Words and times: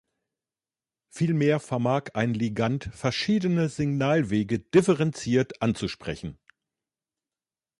Vielmehr 1.11 1.59
vermag 1.59 2.15
ein 2.15 2.33
Ligand 2.33 2.85
verschiedene 2.91 3.69
Signalwege 3.69 4.57
differenziert 4.57 5.61
anzusprechen. 5.61 6.39